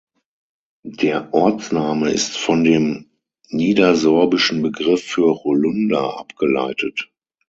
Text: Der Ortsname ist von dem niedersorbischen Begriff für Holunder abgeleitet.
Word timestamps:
Der 0.95 1.31
Ortsname 1.31 2.09
ist 2.09 2.35
von 2.35 2.63
dem 2.63 3.11
niedersorbischen 3.49 4.63
Begriff 4.63 5.03
für 5.03 5.43
Holunder 5.43 6.17
abgeleitet. 6.17 7.11